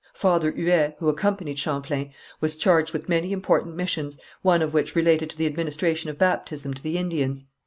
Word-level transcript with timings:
Father 0.15 0.51
Huet, 0.53 0.95
who 0.97 1.09
accompanied 1.09 1.59
Champlain, 1.59 2.09
was 2.39 2.55
charged 2.55 2.91
with 2.91 3.07
many 3.07 3.31
important 3.31 3.75
missions, 3.75 4.17
one 4.41 4.63
of 4.63 4.73
which 4.73 4.95
related 4.95 5.29
to 5.29 5.37
the 5.37 5.45
administration 5.45 6.09
of 6.09 6.17
baptism 6.17 6.73
to 6.73 6.81
the 6.81 6.97
Indians. 6.97 7.45